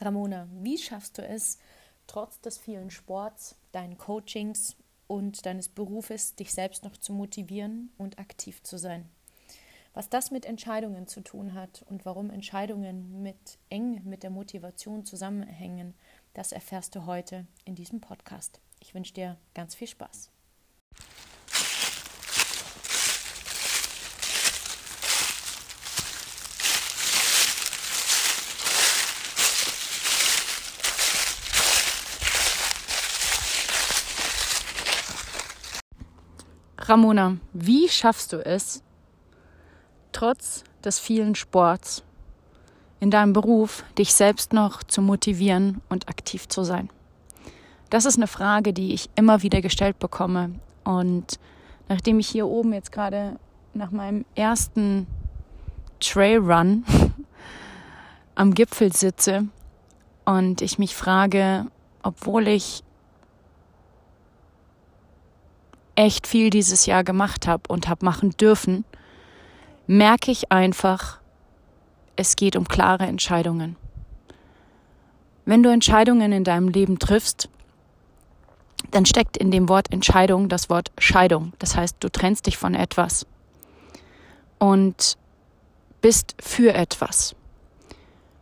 [0.00, 1.58] Ramona, wie schaffst du es,
[2.06, 8.18] trotz des vielen Sports, deinen Coachings und deines Berufes, dich selbst noch zu motivieren und
[8.18, 9.08] aktiv zu sein?
[9.94, 15.04] Was das mit Entscheidungen zu tun hat und warum Entscheidungen mit eng mit der Motivation
[15.04, 15.94] zusammenhängen,
[16.34, 18.60] das erfährst du heute in diesem Podcast.
[18.80, 20.30] Ich wünsche dir ganz viel Spaß.
[36.88, 38.82] Ramona, wie schaffst du es,
[40.12, 42.02] trotz des vielen Sports
[42.98, 46.88] in deinem Beruf dich selbst noch zu motivieren und aktiv zu sein?
[47.90, 50.52] Das ist eine Frage, die ich immer wieder gestellt bekomme.
[50.84, 51.38] Und
[51.88, 53.38] nachdem ich hier oben jetzt gerade
[53.74, 55.06] nach meinem ersten
[56.00, 56.84] Trailrun
[58.34, 59.46] am Gipfel sitze
[60.24, 61.66] und ich mich frage,
[62.02, 62.82] obwohl ich
[65.98, 68.84] echt viel dieses Jahr gemacht habe und habe machen dürfen,
[69.88, 71.18] merke ich einfach,
[72.14, 73.74] es geht um klare Entscheidungen.
[75.44, 77.48] Wenn du Entscheidungen in deinem Leben triffst,
[78.92, 81.52] dann steckt in dem Wort Entscheidung das Wort Scheidung.
[81.58, 83.26] Das heißt, du trennst dich von etwas
[84.58, 85.18] und
[86.00, 87.34] bist für etwas.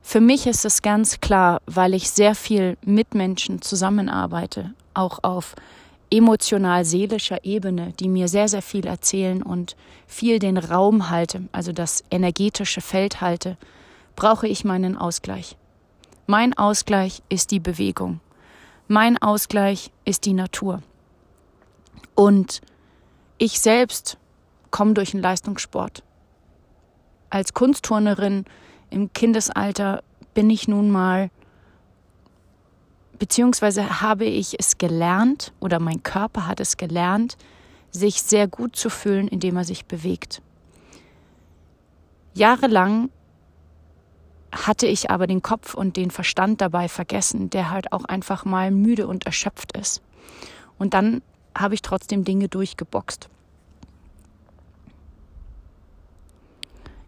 [0.03, 5.55] Für mich ist es ganz klar, weil ich sehr viel mit Menschen zusammenarbeite, auch auf
[6.11, 9.77] emotional-seelischer Ebene, die mir sehr, sehr viel erzählen und
[10.07, 13.57] viel den Raum halte, also das energetische Feld halte,
[14.15, 15.57] brauche ich meinen Ausgleich.
[16.27, 18.21] Mein Ausgleich ist die Bewegung.
[18.89, 20.83] Mein Ausgleich ist die Natur.
[22.15, 22.63] Und
[23.39, 24.17] ich selbst
[24.71, 26.03] komme durch den Leistungssport.
[27.31, 28.45] Als Kunstturnerin
[28.91, 30.03] im Kindesalter
[30.35, 31.31] bin ich nun mal
[33.19, 37.37] beziehungsweise habe ich es gelernt oder mein Körper hat es gelernt,
[37.91, 40.43] sich sehr gut zu fühlen, indem er sich bewegt.
[42.35, 43.11] Jahrelang
[44.53, 48.71] hatte ich aber den Kopf und den Verstand dabei vergessen, der halt auch einfach mal
[48.71, 50.03] müde und erschöpft ist.
[50.79, 51.23] Und dann
[51.57, 53.29] habe ich trotzdem Dinge durchgeboxt.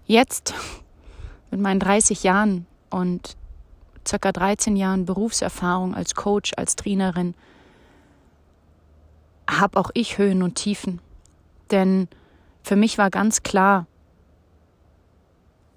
[0.06, 0.54] Jetzt
[1.50, 3.36] mit meinen 30 Jahren und
[4.08, 7.34] circa 13 Jahren Berufserfahrung als Coach, als Trainerin,
[9.48, 11.00] habe auch ich Höhen und Tiefen.
[11.70, 12.08] Denn
[12.62, 13.86] für mich war ganz klar,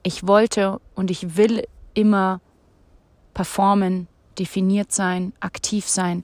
[0.03, 2.41] ich wollte und ich will immer
[3.33, 4.07] performen,
[4.39, 6.23] definiert sein, aktiv sein.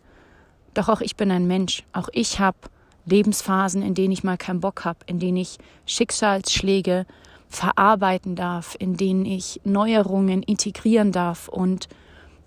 [0.74, 1.84] Doch auch ich bin ein Mensch.
[1.94, 2.58] Auch ich habe
[3.06, 7.06] Lebensphasen, in denen ich mal keinen Bock habe, in denen ich Schicksalsschläge
[7.50, 11.88] verarbeiten darf, in denen ich Neuerungen integrieren darf und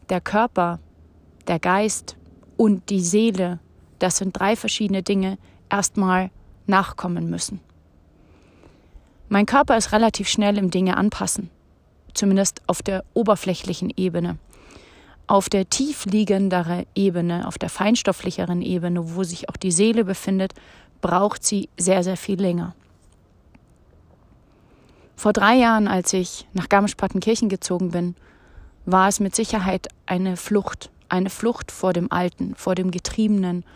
[0.09, 0.79] der Körper,
[1.47, 2.17] der Geist
[2.57, 3.59] und die Seele,
[3.99, 5.39] das sind drei verschiedene Dinge,
[5.71, 6.31] erstmal
[6.67, 7.61] nachkommen müssen.
[9.29, 11.51] Mein Körper ist relativ schnell im Dinge anpassen,
[12.15, 14.39] zumindest auf der oberflächlichen Ebene.
[15.29, 20.53] Auf der tiefliegenderen Ebene, auf der feinstofflicheren Ebene, wo sich auch die Seele befindet,
[21.01, 22.75] braucht sie sehr, sehr viel länger.
[25.21, 28.15] Vor drei Jahren, als ich nach Garmisch-Partenkirchen gezogen bin,
[28.87, 33.67] war es mit Sicherheit eine Flucht, eine Flucht vor dem Alten, vor dem Getriebenen,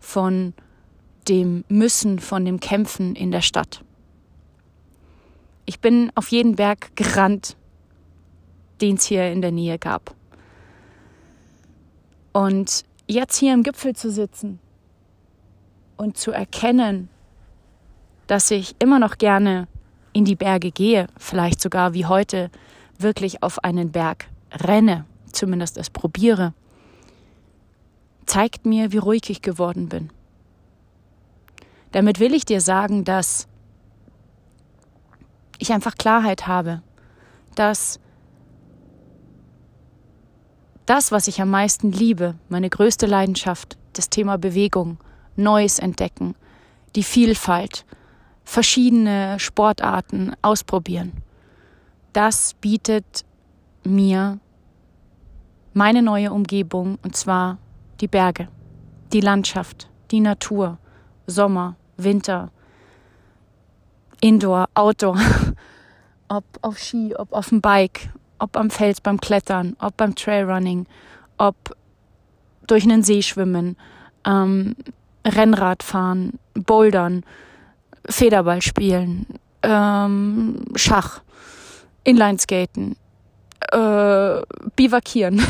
[0.00, 0.54] von
[1.28, 3.84] dem Müssen, von dem Kämpfen in der Stadt.
[5.66, 7.54] Ich bin auf jeden Berg gerannt,
[8.80, 10.14] den es hier in der Nähe gab.
[12.32, 14.58] Und jetzt hier im Gipfel zu sitzen
[15.98, 17.10] und zu erkennen,
[18.26, 19.68] dass ich immer noch gerne
[20.14, 22.50] in die Berge gehe, vielleicht sogar wie heute
[22.98, 26.54] wirklich auf einen Berg renne, zumindest es probiere,
[28.24, 30.10] zeigt mir, wie ruhig ich geworden bin.
[31.92, 33.46] Damit will ich dir sagen, dass
[35.58, 36.82] ich einfach Klarheit habe,
[37.54, 38.00] dass
[40.86, 44.98] das, was ich am meisten liebe, meine größte Leidenschaft, das Thema Bewegung,
[45.36, 46.34] Neues entdecken,
[46.94, 47.84] die Vielfalt,
[48.44, 51.12] verschiedene Sportarten ausprobieren.
[52.12, 53.24] Das bietet
[53.84, 54.38] mir
[55.72, 57.58] meine neue Umgebung und zwar
[58.00, 58.48] die Berge,
[59.12, 60.78] die Landschaft, die Natur,
[61.26, 62.50] Sommer, Winter,
[64.20, 65.18] Indoor, Outdoor,
[66.28, 68.08] ob auf Ski, ob auf dem Bike,
[68.38, 70.86] ob am Fels beim Klettern, ob beim Trailrunning,
[71.36, 71.56] ob
[72.66, 73.76] durch einen See schwimmen,
[74.24, 74.76] ähm,
[75.26, 77.24] Rennrad fahren, Bouldern,
[78.08, 79.26] Federball spielen,
[79.62, 81.22] ähm, Schach,
[82.04, 82.96] Inlineskaten,
[83.72, 84.42] äh,
[84.76, 85.42] bivakieren,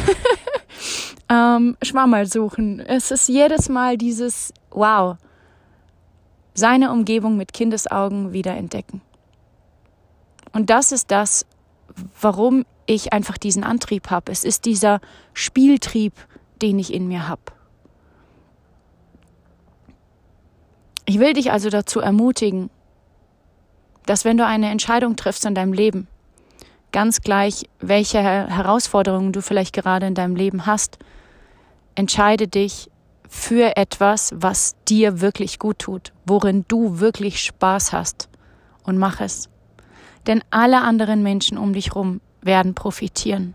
[1.29, 2.81] ähm, Schwammerl suchen.
[2.81, 5.17] Es ist jedes Mal dieses Wow,
[6.55, 9.03] seine Umgebung mit Kindesaugen wieder entdecken.
[10.53, 11.47] Und das ist das,
[12.21, 14.31] warum ich einfach diesen Antrieb habe.
[14.31, 15.01] Es ist dieser
[15.33, 16.15] Spieltrieb,
[16.63, 17.43] den ich in mir habe.
[21.07, 22.71] Ich will dich also dazu ermutigen,
[24.07, 26.09] dass wenn du eine Entscheidung triffst in deinem Leben,
[26.93, 30.99] ganz gleich, welche Herausforderungen du vielleicht gerade in deinem Leben hast,
[31.95, 32.91] entscheide dich
[33.29, 38.29] für etwas, was dir wirklich gut tut, worin du wirklich Spaß hast
[38.85, 39.49] und mach es.
[40.27, 43.55] Denn alle anderen Menschen um dich herum werden profitieren.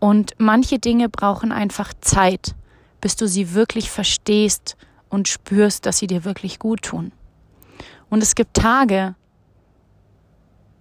[0.00, 2.54] Und manche Dinge brauchen einfach Zeit,
[3.00, 4.76] bis du sie wirklich verstehst
[5.14, 7.12] und spürst, dass sie dir wirklich gut tun.
[8.10, 9.14] Und es gibt Tage,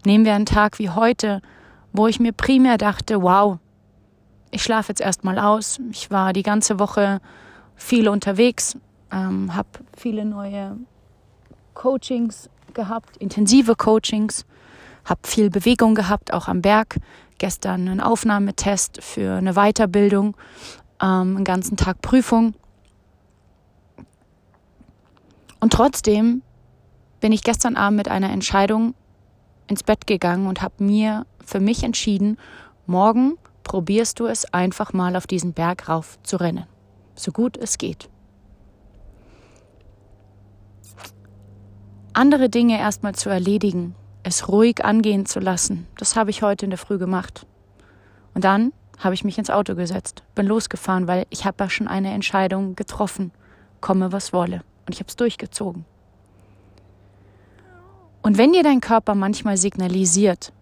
[0.06, 1.42] nehmen wir einen Tag wie heute,
[1.94, 3.60] wo ich mir primär dachte, wow,
[4.50, 5.80] ich schlafe jetzt erstmal aus.
[5.92, 7.22] Ich war die ganze Woche
[7.76, 8.76] viel unterwegs,
[9.12, 10.78] ähm, habe viele neue
[11.76, 14.46] Coachings gehabt, intensive Coachings,
[15.06, 16.98] habe viel Bewegung gehabt, auch am Berg.
[17.38, 20.36] Gestern einen Aufnahmetest für eine Weiterbildung,
[21.02, 22.56] ähm, einen ganzen Tag Prüfung.
[25.64, 26.42] Und trotzdem
[27.22, 28.96] bin ich gestern Abend mit einer Entscheidung
[29.68, 32.38] ins Bett gegangen und habe mir für mich entschieden,
[32.86, 36.66] morgen probierst du es einfach mal auf diesen Berg rauf zu rennen,
[37.16, 38.10] so gut es geht.
[42.12, 46.72] Andere Dinge erstmal zu erledigen, es ruhig angehen zu lassen, das habe ich heute in
[46.72, 47.48] der Früh gemacht.
[48.34, 51.88] Und dann habe ich mich ins Auto gesetzt, bin losgefahren, weil ich habe ja schon
[51.88, 53.32] eine Entscheidung getroffen,
[53.80, 54.62] komme was wolle.
[54.86, 55.86] Und ich habe es durchgezogen.
[58.22, 60.54] Und wenn dir dein Körper manchmal signalisiert,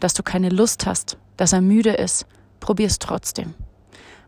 [0.00, 2.26] dass du keine Lust hast, dass er müde ist,
[2.60, 3.54] probier es trotzdem.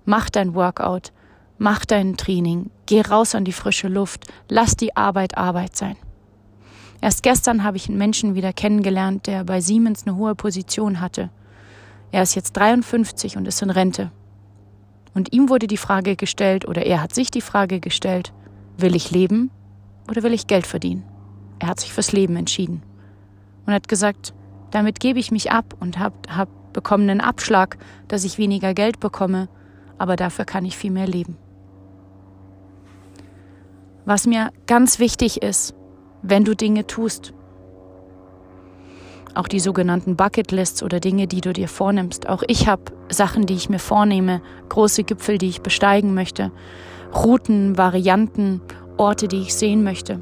[0.05, 1.13] Mach dein Workout,
[1.59, 5.97] mach dein Training, geh raus an die frische Luft, lass die Arbeit Arbeit sein.
[7.01, 11.31] Erst gestern habe ich einen Menschen wieder kennengelernt, der bei Siemens eine hohe Position hatte.
[12.11, 14.11] Er ist jetzt 53 und ist in Rente.
[15.15, 18.33] Und ihm wurde die Frage gestellt, oder er hat sich die Frage gestellt,
[18.79, 19.51] will ich leben
[20.09, 21.05] oder will ich Geld verdienen?
[21.59, 22.83] Er hat sich fürs Leben entschieden
[23.67, 24.33] und hat gesagt,
[24.71, 27.77] damit gebe ich mich ab und habe hab bekommen einen Abschlag,
[28.07, 29.49] dass ich weniger Geld bekomme,
[29.99, 31.37] aber dafür kann ich viel mehr leben.
[34.05, 35.75] Was mir ganz wichtig ist,
[36.23, 37.35] wenn du Dinge tust,
[39.35, 42.29] auch die sogenannten Bucketlists oder Dinge, die du dir vornimmst.
[42.29, 46.51] Auch ich habe Sachen, die ich mir vornehme, große Gipfel, die ich besteigen möchte,
[47.15, 48.61] Routen, Varianten,
[48.97, 50.21] Orte, die ich sehen möchte.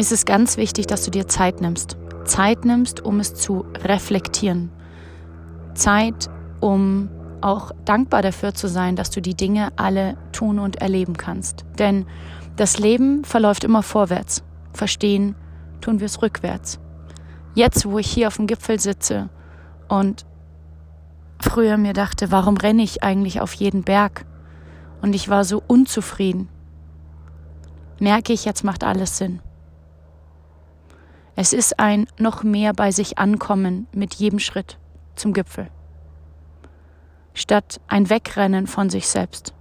[0.00, 1.98] ist es ganz wichtig, dass du dir Zeit nimmst.
[2.24, 4.70] Zeit nimmst, um es zu reflektieren.
[5.74, 6.30] Zeit,
[6.60, 7.10] um
[7.42, 11.66] auch dankbar dafür zu sein, dass du die Dinge alle tun und erleben kannst.
[11.78, 12.06] Denn
[12.56, 14.42] das Leben verläuft immer vorwärts.
[14.72, 15.34] Verstehen
[15.82, 16.80] tun wir es rückwärts.
[17.54, 19.28] Jetzt, wo ich hier auf dem Gipfel sitze
[19.88, 20.24] und
[21.42, 24.26] früher mir dachte, warum renne ich eigentlich auf jeden Berg?
[25.02, 26.48] Und ich war so unzufrieden.
[27.98, 29.40] Merke ich, jetzt macht alles Sinn.
[31.36, 34.78] Es ist ein noch mehr bei sich ankommen mit jedem Schritt
[35.16, 35.70] zum Gipfel,
[37.32, 39.54] statt ein Wegrennen von sich selbst.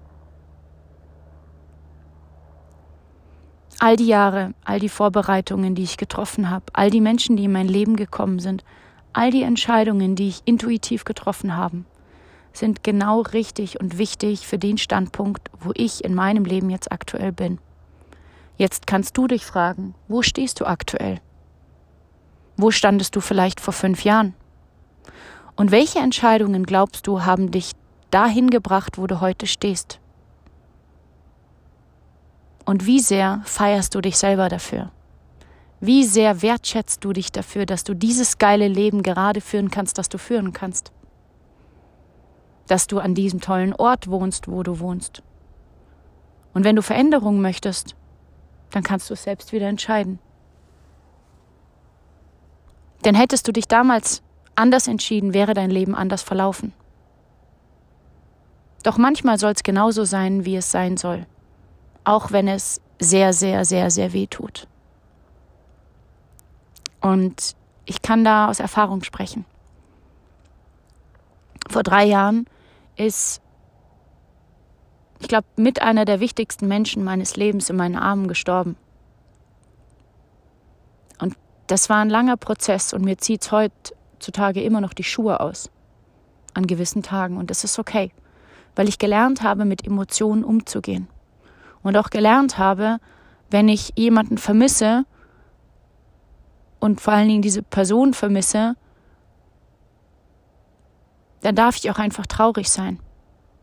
[3.80, 7.54] All die Jahre, all die Vorbereitungen, die ich getroffen habe, all die Menschen, die in
[7.54, 8.66] mein Leben gekommen sind,
[9.14, 11.84] all die Entscheidungen, die ich intuitiv getroffen habe,
[12.54, 17.32] sind genau richtig und wichtig für den Standpunkt, wo ich in meinem Leben jetzt aktuell
[17.32, 17.60] bin.
[18.58, 21.22] Jetzt kannst du dich fragen, wo stehst du aktuell?
[22.58, 24.34] Wo standest du vielleicht vor fünf Jahren?
[25.56, 27.72] Und welche Entscheidungen glaubst du haben dich
[28.12, 30.00] dahin gebracht, wo du heute stehst?
[32.66, 34.92] Und wie sehr feierst du dich selber dafür?
[35.82, 40.10] Wie sehr wertschätzt du dich dafür, dass du dieses geile Leben gerade führen kannst, das
[40.10, 40.92] du führen kannst?
[42.68, 45.24] Dass du an diesem tollen Ort wohnst, wo du wohnst.
[46.54, 47.96] Und wenn du Veränderungen möchtest,
[48.72, 50.20] dann kannst du es selbst wieder entscheiden.
[53.06, 54.22] Denn hättest du dich damals
[54.56, 56.74] anders entschieden, wäre dein Leben anders verlaufen.
[58.84, 61.26] Doch manchmal soll es genauso sein, wie es sein soll,
[62.04, 64.68] auch wenn es sehr, sehr, sehr, sehr weh tut.
[67.02, 69.46] Und ich kann da aus Erfahrung sprechen.
[71.70, 72.46] Vor drei Jahren
[72.96, 73.42] ist,
[75.20, 78.76] ich glaube, mit einer der wichtigsten Menschen meines Lebens in meinen Armen gestorben.
[81.70, 85.70] das war ein langer Prozess und mir zieht es heutzutage immer noch die Schuhe aus.
[86.56, 87.38] An gewissen Tagen.
[87.38, 88.12] Und das ist okay.
[88.76, 91.08] Weil ich gelernt habe, mit Emotionen umzugehen.
[91.84, 92.98] Und auch gelernt habe,
[93.52, 95.06] wenn ich jemanden vermisse
[96.80, 98.76] und vor allen Dingen diese Person vermisse,
[101.42, 103.00] dann darf ich auch einfach traurig sein.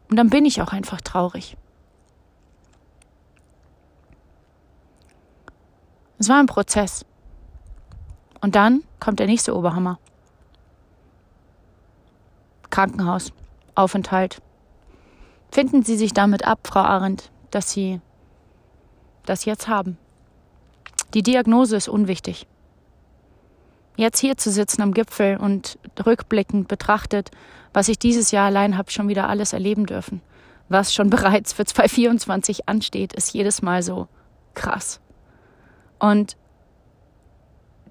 [0.08, 1.56] Und dann bin ich auch einfach traurig.
[6.18, 7.04] Es war ein Prozess.
[8.40, 9.99] Und dann kommt der nächste Oberhammer.
[12.70, 13.32] Krankenhaus,
[13.75, 14.40] Aufenthalt.
[15.50, 18.00] Finden Sie sich damit ab, Frau Arendt, dass Sie
[19.25, 19.99] das jetzt haben?
[21.14, 22.46] Die Diagnose ist unwichtig.
[23.96, 27.30] Jetzt hier zu sitzen am Gipfel und rückblickend betrachtet,
[27.72, 30.20] was ich dieses Jahr allein habe schon wieder alles erleben dürfen,
[30.68, 34.08] was schon bereits für 2024 ansteht, ist jedes Mal so
[34.54, 35.00] krass.
[35.98, 36.36] Und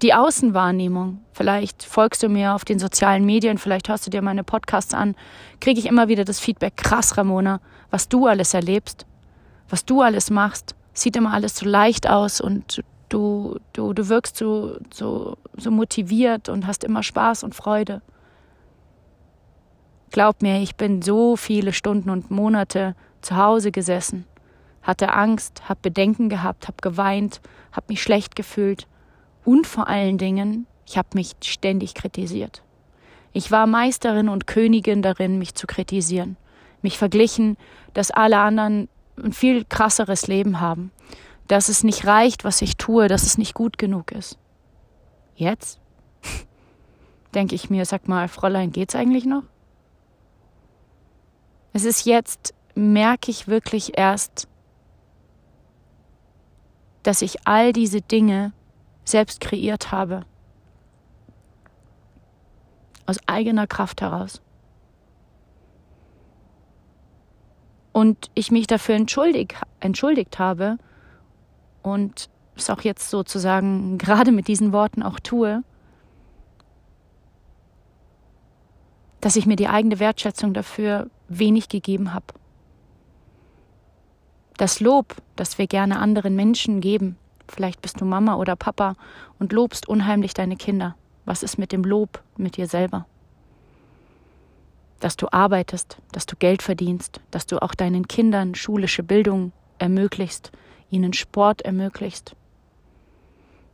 [0.02, 4.44] die Außenwahrnehmung, vielleicht folgst du mir auf den sozialen Medien, vielleicht hörst du dir meine
[4.44, 5.16] Podcasts an,
[5.60, 7.60] kriege ich immer wieder das Feedback, krass Ramona,
[7.90, 9.06] was du alles erlebst,
[9.70, 14.36] was du alles machst, sieht immer alles so leicht aus und du, du, du wirkst
[14.36, 18.02] so, so, so motiviert und hast immer Spaß und Freude.
[20.10, 24.24] Glaub mir, ich bin so viele Stunden und Monate zu Hause gesessen,
[24.82, 27.40] hatte Angst, hab Bedenken gehabt, hab geweint,
[27.72, 28.86] hab mich schlecht gefühlt
[29.44, 32.62] und vor allen Dingen, ich habe mich ständig kritisiert.
[33.32, 36.36] Ich war Meisterin und Königin darin, mich zu kritisieren,
[36.82, 37.56] mich verglichen,
[37.92, 38.88] dass alle anderen
[39.22, 40.92] ein viel krasseres Leben haben
[41.48, 44.38] dass es nicht reicht, was ich tue, dass es nicht gut genug ist.
[45.34, 45.80] Jetzt
[47.34, 49.44] denke ich mir, sag mal, Fräulein, geht's eigentlich noch?
[51.72, 54.48] Es ist jetzt, merke ich wirklich erst,
[57.02, 58.52] dass ich all diese Dinge
[59.04, 60.24] selbst kreiert habe.
[63.06, 64.42] Aus eigener Kraft heraus.
[67.92, 70.78] Und ich mich dafür entschuldigt, entschuldigt habe,
[71.86, 75.62] und es auch jetzt sozusagen gerade mit diesen Worten auch tue,
[79.20, 82.26] dass ich mir die eigene Wertschätzung dafür wenig gegeben habe.
[84.56, 88.96] Das Lob, das wir gerne anderen Menschen geben, vielleicht bist du Mama oder Papa
[89.38, 90.96] und lobst unheimlich deine Kinder.
[91.24, 93.06] Was ist mit dem Lob mit dir selber?
[94.98, 100.50] Dass du arbeitest, dass du Geld verdienst, dass du auch deinen Kindern schulische Bildung ermöglicht,
[100.90, 102.36] ihnen Sport ermöglichst,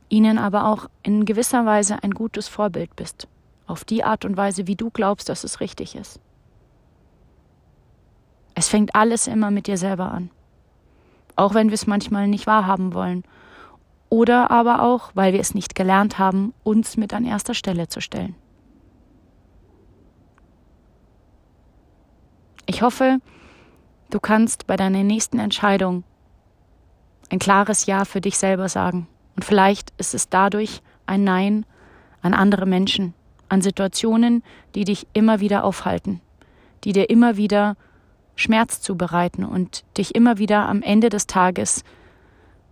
[0.09, 3.27] ihnen aber auch in gewisser Weise ein gutes Vorbild bist,
[3.67, 6.19] auf die Art und Weise, wie du glaubst, dass es richtig ist.
[8.55, 10.29] Es fängt alles immer mit dir selber an,
[11.35, 13.23] auch wenn wir es manchmal nicht wahrhaben wollen,
[14.09, 17.99] oder aber auch, weil wir es nicht gelernt haben, uns mit an erster Stelle zu
[17.99, 18.35] stellen.
[22.67, 23.17] Ich hoffe,
[24.11, 26.03] du kannst bei deiner nächsten Entscheidung
[27.29, 29.07] ein klares Ja für dich selber sagen.
[29.35, 31.65] Und vielleicht ist es dadurch ein Nein
[32.21, 33.13] an andere Menschen,
[33.49, 34.43] an Situationen,
[34.75, 36.21] die dich immer wieder aufhalten,
[36.83, 37.75] die dir immer wieder
[38.35, 41.83] Schmerz zubereiten und dich immer wieder am Ende des Tages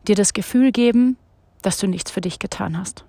[0.08, 1.18] dir das Gefühl geben,
[1.62, 3.06] dass du nichts für dich getan hast.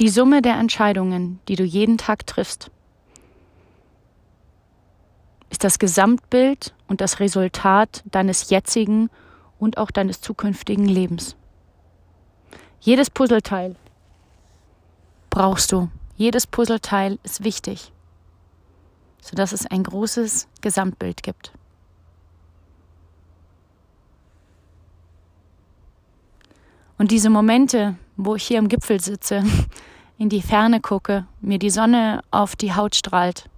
[0.00, 2.70] Die Summe der Entscheidungen, die du jeden Tag triffst,
[5.54, 9.08] ist das Gesamtbild und das Resultat deines jetzigen
[9.60, 11.36] und auch deines zukünftigen Lebens.
[12.80, 13.76] Jedes Puzzleteil
[15.30, 15.92] brauchst du.
[16.16, 17.92] Jedes Puzzleteil ist wichtig,
[19.20, 21.52] sodass es ein großes Gesamtbild gibt.
[26.98, 29.44] Und diese Momente, wo ich hier am Gipfel sitze,
[30.18, 33.48] in die Ferne gucke, mir die Sonne auf die Haut strahlt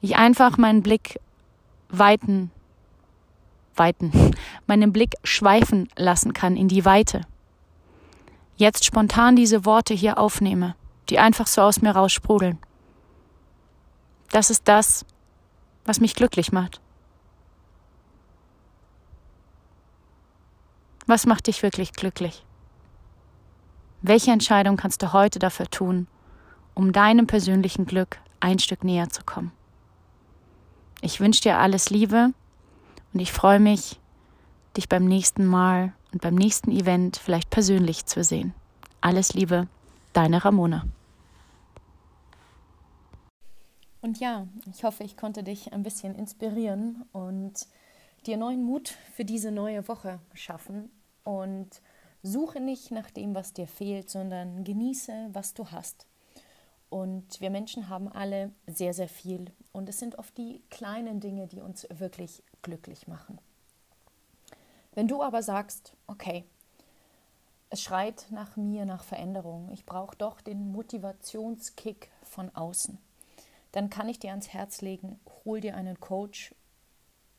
[0.00, 1.20] ich einfach meinen Blick
[1.88, 2.50] weiten,
[3.74, 4.34] weiten,
[4.66, 7.22] meinen Blick schweifen lassen kann in die Weite.
[8.56, 10.74] Jetzt spontan diese Worte hier aufnehme,
[11.10, 12.58] die einfach so aus mir raussprudeln.
[14.30, 15.04] Das ist das,
[15.84, 16.80] was mich glücklich macht.
[21.06, 22.44] Was macht dich wirklich glücklich?
[24.02, 26.08] Welche Entscheidung kannst du heute dafür tun,
[26.74, 29.52] um deinem persönlichen Glück ein Stück näher zu kommen?
[31.02, 32.32] Ich wünsche dir alles Liebe
[33.12, 34.00] und ich freue mich,
[34.76, 38.54] dich beim nächsten Mal und beim nächsten Event vielleicht persönlich zu sehen.
[39.00, 39.68] Alles Liebe,
[40.12, 40.84] deine Ramona.
[44.00, 47.66] Und ja, ich hoffe, ich konnte dich ein bisschen inspirieren und
[48.24, 50.90] dir neuen Mut für diese neue Woche schaffen
[51.24, 51.82] und
[52.22, 56.06] suche nicht nach dem, was dir fehlt, sondern genieße, was du hast.
[56.88, 59.52] Und wir Menschen haben alle sehr, sehr viel.
[59.72, 63.38] Und es sind oft die kleinen Dinge, die uns wirklich glücklich machen.
[64.94, 66.44] Wenn du aber sagst, okay,
[67.68, 72.98] es schreit nach mir, nach Veränderung, ich brauche doch den Motivationskick von außen,
[73.72, 76.54] dann kann ich dir ans Herz legen, hol dir einen Coach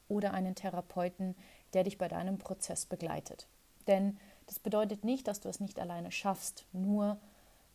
[0.07, 1.35] oder einen Therapeuten,
[1.73, 3.47] der dich bei deinem Prozess begleitet.
[3.87, 7.17] Denn das bedeutet nicht, dass du es nicht alleine schaffst, nur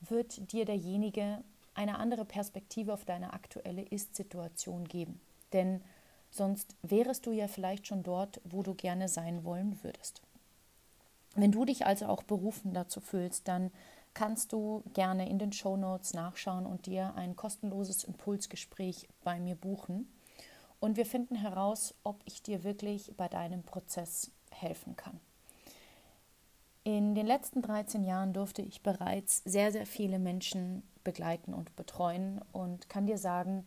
[0.00, 1.42] wird dir derjenige
[1.74, 5.20] eine andere Perspektive auf deine aktuelle Ist-Situation geben.
[5.52, 5.82] Denn
[6.30, 10.22] sonst wärest du ja vielleicht schon dort, wo du gerne sein wollen würdest.
[11.34, 13.70] Wenn du dich also auch berufen dazu fühlst, dann
[14.14, 19.54] kannst du gerne in den Show Notes nachschauen und dir ein kostenloses Impulsgespräch bei mir
[19.54, 20.06] buchen.
[20.80, 25.18] Und wir finden heraus, ob ich dir wirklich bei deinem Prozess helfen kann.
[26.84, 32.40] In den letzten 13 Jahren durfte ich bereits sehr, sehr viele Menschen begleiten und betreuen
[32.52, 33.66] und kann dir sagen,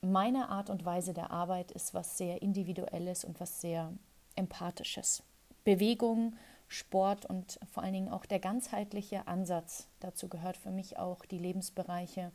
[0.00, 3.92] meine Art und Weise der Arbeit ist was sehr Individuelles und was sehr
[4.34, 5.22] Empathisches.
[5.64, 6.36] Bewegung,
[6.68, 9.88] Sport und vor allen Dingen auch der ganzheitliche Ansatz.
[10.00, 12.32] Dazu gehört für mich auch die Lebensbereiche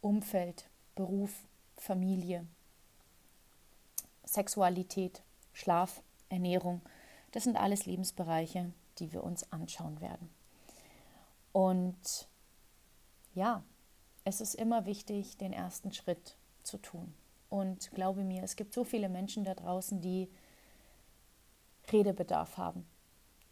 [0.00, 1.32] Umfeld, Beruf,
[1.76, 2.46] Familie,
[4.24, 6.80] Sexualität, Schlaf, Ernährung–
[7.36, 10.30] das sind alles Lebensbereiche, die wir uns anschauen werden.
[11.52, 12.28] Und
[13.36, 13.62] ja,
[14.24, 17.14] es ist immer wichtig, den ersten Schritt zu tun.
[17.48, 20.28] Und glaube mir, es gibt so viele Menschen da draußen, die
[21.92, 22.84] Redebedarf haben,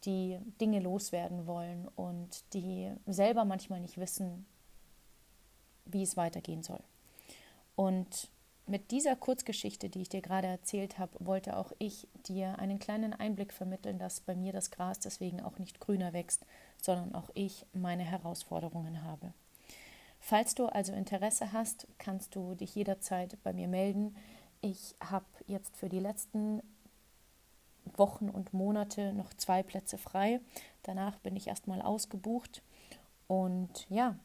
[0.05, 4.47] die Dinge loswerden wollen und die selber manchmal nicht wissen,
[5.85, 6.83] wie es weitergehen soll.
[7.77, 8.29] Und
[8.67, 13.13] mit dieser Kurzgeschichte, die ich dir gerade erzählt habe, wollte auch ich dir einen kleinen
[13.13, 16.47] Einblick vermitteln, dass bei mir das Gras deswegen auch nicht grüner wächst,
[16.81, 19.35] sondern auch ich meine Herausforderungen habe.
[20.27, 24.17] Falls du also Interesse hast, kannst du dich jederzeit bei mir melden.
[24.63, 26.63] Ich habe jetzt für die letzten
[27.95, 30.41] Wochen und Monate noch zwei Plätze frei.
[30.83, 32.63] Danach bin ich erstmal ausgebucht.
[33.27, 34.17] Und ja,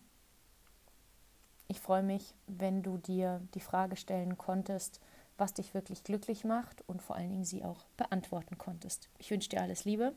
[1.68, 5.02] ich freue mich, wenn du dir die Frage stellen konntest,
[5.38, 9.10] was dich wirklich glücklich macht und vor allen Dingen sie auch beantworten konntest.
[9.18, 10.14] Ich wünsche dir alles Liebe,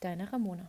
[0.00, 0.68] deine Ramona.